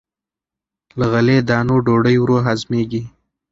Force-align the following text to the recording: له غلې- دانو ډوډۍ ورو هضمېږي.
له 0.99 1.05
غلې- 1.11 1.45
دانو 1.49 1.75
ډوډۍ 1.85 2.15
ورو 2.19 2.37
هضمېږي. 2.47 3.01